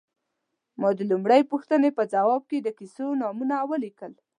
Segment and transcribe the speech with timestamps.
[0.81, 4.13] ما د لومړۍ پوښتنې په ځواب کې د کیسو نومونه ولیکل.